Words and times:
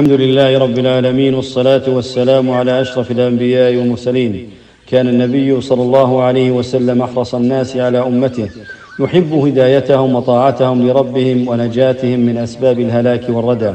الحمد 0.00 0.20
لله 0.20 0.58
رب 0.58 0.78
العالمين 0.78 1.34
والصلاة 1.34 1.82
والسلام 1.88 2.50
على 2.50 2.80
أشرف 2.80 3.10
الأنبياء 3.10 3.76
والمرسلين. 3.76 4.50
كان 4.86 5.08
النبي 5.08 5.60
صلى 5.60 5.82
الله 5.82 6.22
عليه 6.22 6.50
وسلم 6.50 7.02
أحرص 7.02 7.34
الناس 7.34 7.76
على 7.76 7.98
أمته. 7.98 8.48
يحب 9.00 9.32
هدايتهم 9.32 10.14
وطاعتهم 10.14 10.88
لربهم 10.88 11.48
ونجاتهم 11.48 12.20
من 12.20 12.36
أسباب 12.36 12.80
الهلاك 12.80 13.24
والردى. 13.28 13.72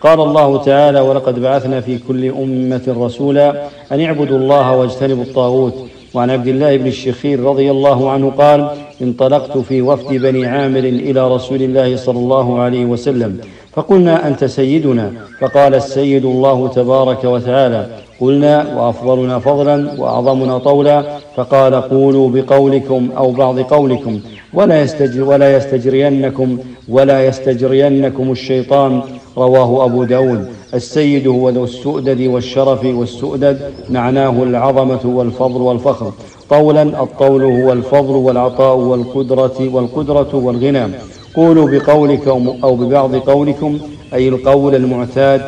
قال 0.00 0.20
الله 0.20 0.62
تعالى 0.62 1.00
ولقد 1.00 1.40
بعثنا 1.40 1.80
في 1.80 1.98
كل 1.98 2.24
أمة 2.28 2.86
رسولا 2.88 3.62
أن 3.92 4.00
اعبدوا 4.00 4.38
الله 4.38 4.76
واجتنبوا 4.76 5.24
الطاغوت. 5.24 5.74
وعن 6.14 6.30
عبد 6.30 6.48
الله 6.48 6.76
بن 6.76 6.86
الشخير 6.86 7.40
رضي 7.40 7.70
الله 7.70 8.10
عنه 8.10 8.30
قال 8.30 8.70
انطلقت 9.02 9.58
في 9.58 9.82
وفد 9.82 10.14
بني 10.14 10.46
عامر 10.46 10.78
إلى 10.78 11.34
رسول 11.34 11.62
الله 11.62 11.96
صلى 11.96 12.18
الله 12.18 12.58
عليه 12.58 12.84
وسلم. 12.84 13.40
فقلنا 13.78 14.28
أنت 14.28 14.44
سيدنا. 14.44 15.12
فقال 15.40 15.74
السيد 15.74 16.24
الله 16.24 16.68
تبارك 16.68 17.24
وتعالى 17.24 17.86
قلنا 18.20 18.76
وأفضلنا 18.76 19.38
فضلا 19.38 20.00
وأعظمنا 20.00 20.58
طولا. 20.58 21.18
فقال 21.36 21.74
قولوا 21.74 22.30
بقولكم 22.30 23.08
أو 23.16 23.30
بعض 23.30 23.60
قولكم 23.60 24.20
ولا, 24.54 24.82
يستجر 24.82 25.24
ولا 25.24 25.56
يستجرينكم 25.56 26.58
ولا 26.88 27.26
يستجرينكم 27.26 28.32
الشيطان. 28.32 29.02
رواه 29.36 29.84
أبو 29.84 30.04
داود. 30.04 30.48
السيد 30.74 31.26
هو 31.26 31.48
ذو 31.48 31.64
السؤدد 31.64 32.26
والشرف 32.26 32.84
والسؤدد 32.84 33.58
معناه 33.90 34.42
العظمة 34.42 35.00
والفضل 35.04 35.60
والفخر. 35.60 36.12
طولا 36.50 36.82
الطول 36.82 37.42
هو 37.42 37.72
الفضل 37.72 38.14
والعطاء 38.14 38.76
والقدرة 38.76 39.68
والقدرة 39.74 40.30
والغنى. 40.34 40.86
قولوا 41.34 41.70
بقولكم 41.70 42.58
أو 42.64 42.76
ببعض 42.76 43.14
قولكم 43.14 43.78
أي 44.14 44.28
القول 44.28 44.74
المعتاد 44.74 45.42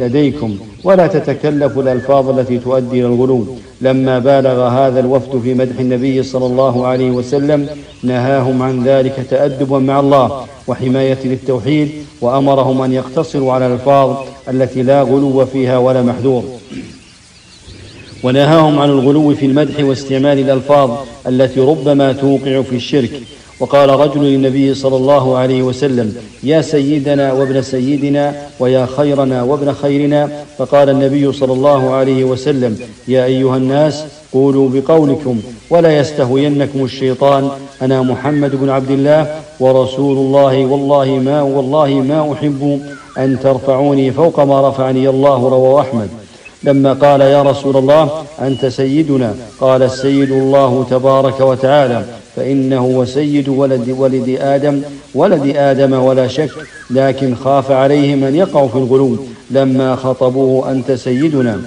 لديكم. 0.00 0.56
ولا 0.84 1.06
تتكلفوا 1.06 1.82
الألفاظ 1.82 2.38
التي 2.38 2.58
تؤدي 2.58 3.00
إلى 3.00 3.06
الغلو. 3.06 3.46
لما 3.80 4.18
بالغ 4.18 4.68
هذا 4.68 5.00
الوفد 5.00 5.40
في 5.42 5.54
مدح 5.54 5.78
النبي 5.78 6.22
صلى 6.22 6.46
الله 6.46 6.86
عليه 6.86 7.10
وسلم 7.10 7.66
نهاهم 8.02 8.62
عن 8.62 8.84
ذلك 8.84 9.26
تأدبا 9.30 9.78
مع 9.78 10.00
الله 10.00 10.44
وحماية 10.66 11.18
للتوحيد 11.24 11.88
وأمرهم 12.20 12.82
أن 12.82 12.92
يقتصروا 12.92 13.52
على 13.52 13.66
الألفاظ 13.66 14.16
التي 14.48 14.82
لا 14.82 15.02
غلو 15.02 15.46
فيها 15.46 15.78
ولا 15.78 16.02
محذور. 16.02 16.44
ونهاهم 18.22 18.78
عن 18.78 18.90
الغلو 18.90 19.34
في 19.34 19.46
المدح 19.46 19.84
واستعمال 19.84 20.38
الألفاظ 20.38 20.90
التي 21.26 21.60
ربما 21.60 22.12
توقع 22.12 22.62
في 22.62 22.76
الشرك. 22.76 23.10
وقال 23.60 23.90
رجل 23.90 24.22
للنبي 24.22 24.74
صلى 24.74 24.96
الله 24.96 25.36
عليه 25.36 25.62
وسلم 25.62 26.16
يا 26.42 26.60
سيدنا 26.60 27.32
وابن 27.32 27.62
سيدنا 27.62 28.34
ويا 28.60 28.86
خيرنا 28.96 29.42
وابن 29.42 29.72
خيرنا. 29.72 30.30
فقال 30.58 30.90
النبي 30.90 31.32
صلى 31.32 31.52
الله 31.52 31.90
عليه 31.90 32.24
وسلم 32.24 32.78
يا 33.08 33.24
أيها 33.24 33.56
الناس 33.56 34.04
قولوا 34.32 34.68
بقولكم 34.72 35.40
ولا 35.70 35.98
يستهوينكم 35.98 36.84
الشيطان. 36.84 37.50
أنا 37.82 38.02
محمد 38.02 38.56
بن 38.56 38.70
عبد 38.70 38.90
الله 38.90 39.40
ورسول 39.60 40.16
الله 40.16 40.66
والله 40.66 41.04
ما 41.04 41.42
والله 41.42 41.88
ما 41.88 42.32
أحب 42.32 42.80
أن 43.18 43.38
ترفعوني 43.42 44.12
فوق 44.12 44.40
ما 44.40 44.68
رفعني 44.68 45.08
الله 45.08 45.48
رواه 45.48 45.80
أحمد. 45.80 46.08
لما 46.64 46.92
قال 46.92 47.20
يا 47.20 47.42
رسول 47.42 47.76
الله 47.76 48.24
أنت 48.40 48.66
سيدنا؟ 48.66 49.34
قال 49.60 49.82
السيد 49.82 50.30
الله 50.30 50.86
تبارك 50.90 51.40
وتعالى 51.40 52.04
فإنه 52.36 52.86
وسيد 52.86 53.48
ولد 53.48 53.94
ولد 53.98 54.38
آدم 54.40 54.82
ولد 55.14 55.56
آدم 55.56 55.92
ولا 55.92 56.26
شك 56.28 56.50
لكن 56.90 57.34
خاف 57.34 57.70
عليهم 57.70 58.24
أن 58.24 58.34
يقعوا 58.34 58.68
في 58.68 58.76
الغلو 58.76 59.16
لما 59.50 59.96
خطبوه 59.96 60.70
أنت 60.70 60.92
سيدنا. 60.92 61.60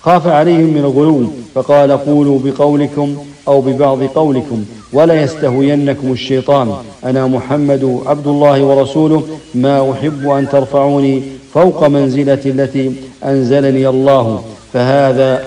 خاف 0.00 0.26
عليهم 0.26 0.74
من 0.74 0.78
الغلو 0.78 1.24
فقال 1.54 1.92
قولوا 1.92 2.38
بقولكم 2.44 3.16
أو 3.48 3.60
ببعض 3.60 4.02
قولكم 4.02 4.64
ولا 4.92 5.22
يستهوينكم 5.22 6.12
الشيطان. 6.12 6.72
أنا 7.04 7.26
محمد 7.26 8.00
عبد 8.06 8.26
الله 8.26 8.62
ورسوله 8.62 9.22
ما 9.54 9.92
أحب 9.92 10.28
أن 10.28 10.48
ترفعوني 10.48 11.22
فوق 11.54 11.86
منزلة 11.86 12.40
التي 12.46 12.92
أنزلني 13.24 13.88
الله. 13.88 14.44
فهذا 14.72 15.44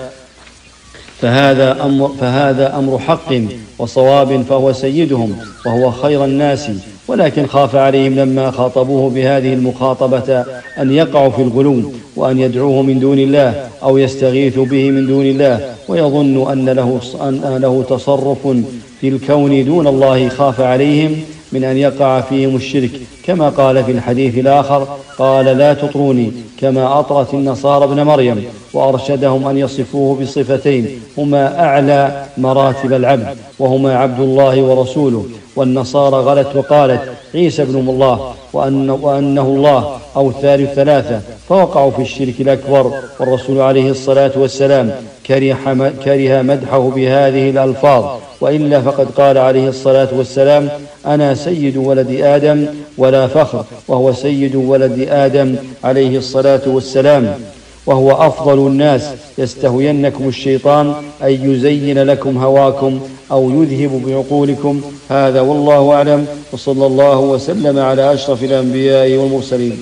فهذا 1.20 1.84
أمر, 1.84 2.10
فهذا 2.20 2.78
أمر 2.78 2.98
حق 2.98 3.34
وصواب 3.78 4.42
فهو 4.42 4.72
سيدهم 4.72 5.36
وهو 5.66 5.90
خير 5.90 6.24
الناس. 6.24 6.70
ولكن 7.08 7.46
خاف 7.46 7.76
عليهم 7.76 8.14
لما 8.14 8.50
خاطبوه 8.50 9.10
بهذه 9.10 9.54
المخاطبة 9.54 10.44
أن 10.78 10.92
يقعوا 10.92 11.30
في 11.30 11.42
الغلو 11.42 11.92
وأن 12.16 12.38
يدعوه 12.38 12.82
من 12.82 13.00
دون 13.00 13.18
الله 13.18 13.68
أو 13.82 13.98
يستغيثوا 13.98 14.64
به 14.64 14.90
من 14.90 15.06
دون 15.06 15.26
الله. 15.26 15.74
ويظن 15.88 16.50
أن 16.52 16.68
له, 16.68 17.00
أن 17.20 17.58
له 17.62 17.84
تصرف 17.88 18.48
في 19.00 19.08
الكون 19.08 19.64
دون 19.64 19.86
الله 19.86 20.28
خاف 20.28 20.60
عليهم 20.60 21.16
من 21.52 21.64
أن 21.64 21.76
يقع 21.76 22.20
فيهم 22.20 22.56
الشرك 22.56 22.90
كما 23.26 23.48
قال 23.48 23.84
في 23.84 23.92
الحديث 23.92 24.38
الآخر 24.38 24.88
قال 25.18 25.44
لا 25.44 25.74
تطروني 25.74 26.32
كما 26.60 27.00
أطرت 27.00 27.34
النصارى 27.34 27.84
ابن 27.84 28.02
مريم 28.02 28.44
وأرشدهم 28.72 29.48
أن 29.48 29.58
يصفوه 29.58 30.20
بصفتين 30.20 31.00
هما 31.18 31.64
أعلى 31.64 32.24
مراتب 32.38 32.92
العبد 32.92 33.36
وهما 33.58 33.96
عبد 33.98 34.20
الله 34.20 34.62
ورسوله 34.62 35.26
والنصارى 35.56 36.16
غلت 36.16 36.56
وقالت 36.56 37.02
عيسى 37.34 37.62
ابن 37.62 37.76
الله 37.76 38.34
وأن 38.52 38.90
وأنه 38.90 39.42
الله 39.42 39.98
أو 40.16 40.32
ثالث 40.32 40.74
ثلاثة 40.74 41.20
فوقعوا 41.48 41.90
في 41.90 42.02
الشرك 42.02 42.40
الأكبر. 42.40 42.92
والرسول 43.20 43.60
عليه 43.60 43.90
الصلاة 43.90 44.32
والسلام 44.36 44.94
كره, 45.26 46.42
مدحه 46.42 46.90
بهذه 46.90 47.50
الألفاظ. 47.50 48.04
وإلا 48.42 48.80
فقد 48.80 49.06
قال 49.10 49.38
عليه 49.38 49.68
الصلاة 49.68 50.08
والسلام 50.12 50.68
أنا 51.06 51.34
سيد 51.34 51.76
ولد 51.76 52.10
آدم 52.10 52.66
ولا 52.98 53.26
فخر 53.26 53.64
وهو 53.88 54.12
سيد 54.12 54.56
ولد 54.56 55.06
آدم 55.10 55.56
عليه 55.84 56.18
الصلاة 56.18 56.60
والسلام. 56.66 57.34
وهو 57.86 58.10
أفضل 58.12 58.58
الناس 58.66 59.02
يستهوينكم 59.38 60.28
الشيطان 60.28 60.94
أن 61.22 61.52
يزين 61.52 61.98
لكم 62.02 62.38
هواكم 62.38 63.00
أو 63.30 63.50
يذهب 63.50 64.02
بعقولكم. 64.06 64.80
هذا 65.08 65.40
والله 65.40 65.92
أعلم 65.92 66.26
وصلى 66.52 66.86
الله 66.86 67.18
وسلم 67.18 67.78
على 67.78 68.14
أشرف 68.14 68.44
الأنبياء 68.44 69.16
والمرسلين. 69.16 69.78